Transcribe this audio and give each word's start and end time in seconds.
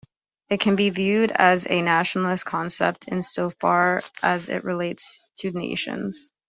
It 0.49 0.59
can 0.59 0.75
be 0.75 0.89
viewed 0.89 1.29
as 1.31 1.67
a 1.69 1.83
nationalist 1.83 2.43
concept, 2.47 3.07
insofar 3.07 4.01
as 4.23 4.49
it 4.49 4.63
relates 4.63 5.29
to 5.41 5.51
nations. 5.51 6.31